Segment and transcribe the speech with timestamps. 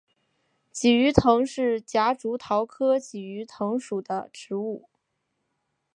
[0.73, 4.89] 鲫鱼藤是夹竹桃科鲫鱼藤属的植物。